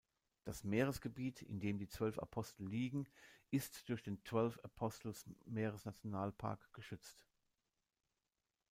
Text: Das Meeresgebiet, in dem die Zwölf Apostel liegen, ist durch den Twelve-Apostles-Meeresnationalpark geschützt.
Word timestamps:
Das 0.45 0.63
Meeresgebiet, 0.63 1.43
in 1.43 1.59
dem 1.59 1.77
die 1.77 1.87
Zwölf 1.87 2.17
Apostel 2.17 2.67
liegen, 2.67 3.07
ist 3.51 3.87
durch 3.87 4.01
den 4.01 4.23
Twelve-Apostles-Meeresnationalpark 4.23 6.73
geschützt. 6.73 7.27